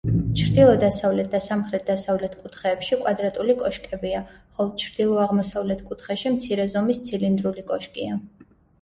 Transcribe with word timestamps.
ჩრდილო-დასავლეთ 0.39 1.29
და 1.35 1.41
სამხრეთ-დასავლეთ 1.47 2.33
კუთხეებში 2.39 2.99
კვადრატული 3.03 3.57
კოშკებია, 3.61 4.25
ხოლო 4.57 4.75
ჩრდილო-აღმოსავლეთ 4.87 5.87
კუთხეში 5.93 6.37
მცირე 6.41 6.71
ზომის 6.77 7.05
ცილინდრული 7.09 7.71
კოშკია. 7.73 8.23